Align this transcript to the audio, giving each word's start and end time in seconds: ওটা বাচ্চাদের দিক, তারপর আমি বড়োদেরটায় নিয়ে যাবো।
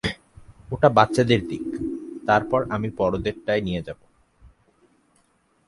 ওটা 0.71 0.89
বাচ্চাদের 0.89 1.41
দিক, 1.47 1.65
তারপর 2.25 2.59
আমি 2.69 2.87
বড়োদেরটায় 2.97 3.61
নিয়ে 3.61 3.85
যাবো। 3.87 4.05